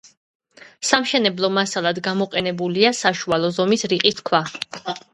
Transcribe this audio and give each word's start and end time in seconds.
სამშენებლო 0.91 1.51
მასალად 1.59 2.01
გამოყენებულია 2.09 2.95
საშუალო 3.05 3.55
ზომის 3.61 3.89
რიყის 3.95 4.23
ქვა. 4.31 4.45